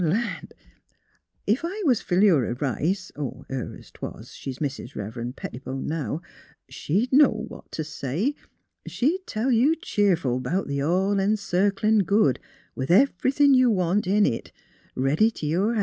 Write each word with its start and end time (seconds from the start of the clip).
Land! 0.03 0.55
ef 1.47 1.59
I 1.63 1.83
was 1.85 2.01
Philura 2.01 2.55
Rice— 2.55 3.11
her 3.51 3.79
'twas; 3.93 4.33
she's 4.33 4.59
Mis' 4.59 4.95
Rev'ren' 4.95 5.33
Pettibone, 5.35 5.85
now— 5.85 6.23
she'd 6.71 7.13
know 7.13 7.29
what 7.47 7.71
t' 7.71 7.83
say. 7.83 8.33
She'd 8.87 9.27
tell 9.27 9.51
you 9.51 9.75
cheerful 9.75 10.39
'bout 10.39 10.67
th' 10.67 10.81
All 10.81 11.19
En 11.19 11.37
circlin' 11.37 11.99
Good, 11.99 12.39
with 12.73 12.89
everythin' 12.89 13.53
you 13.53 13.69
want 13.69 14.07
in 14.07 14.25
it, 14.25 14.51
ready 14.95 15.29
t' 15.29 15.45
your 15.45 15.75
han'. 15.75 15.79